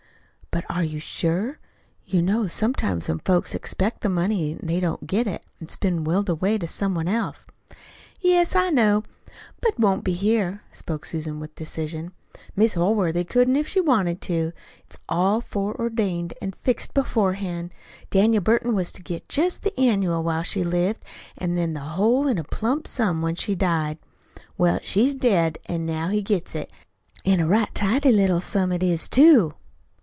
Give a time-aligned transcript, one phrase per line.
[0.53, 1.59] "But are you sure?
[2.05, 5.43] You know sometimes when folks expect the money they don't get it.
[5.61, 7.45] It's been willed away to some one else."
[8.19, 9.03] "Yes, I know.
[9.61, 12.11] But't won't be here," spoke Susan with decision.
[12.53, 14.51] "Mis' Holworthy couldn't if she'd wanted to.
[14.85, 17.73] It's all foreordained an' fixed beforehand.
[18.09, 21.03] Daniel Burton was to get jest the annual while she lived,
[21.37, 23.97] an' then the whole in a plump sum when she died.
[24.57, 26.71] Well, she's dead, an' now he gets it.
[27.25, 29.53] An' a right tidy little sum it is, too."